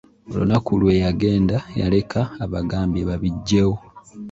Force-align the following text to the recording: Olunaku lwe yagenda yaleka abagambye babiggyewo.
Olunaku 0.29 0.71
lwe 0.79 0.93
yagenda 1.03 1.57
yaleka 1.79 2.19
abagambye 2.45 3.01
babiggyewo. 3.09 3.77